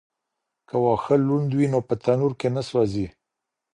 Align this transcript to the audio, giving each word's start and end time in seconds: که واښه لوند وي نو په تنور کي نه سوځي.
که 0.67 0.75
واښه 0.83 1.15
لوند 1.27 1.49
وي 1.57 1.67
نو 1.73 1.79
په 1.87 1.93
تنور 2.03 2.31
کي 2.39 2.47
نه 2.55 2.61
سوځي. 2.69 3.07